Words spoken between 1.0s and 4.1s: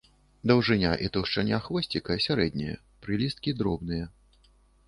і таўшчыня хвосціка сярэднія, прылісткі дробныя.